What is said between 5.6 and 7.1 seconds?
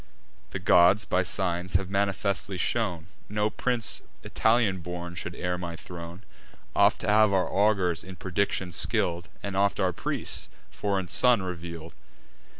throne: Oft